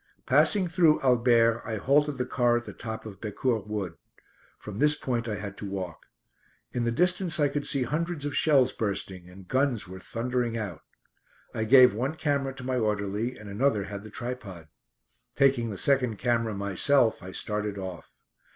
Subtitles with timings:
[0.25, 3.97] Passing through Albert, I halted the car at the top of Becourt Wood.
[4.57, 6.07] From this point I had to walk.
[6.73, 10.81] In the distance I could see hundreds of shells bursting, and guns were thundering out.
[11.53, 14.69] I gave one camera to my orderly and another had the tripod.
[15.35, 18.11] Taking the second camera myself, I started off.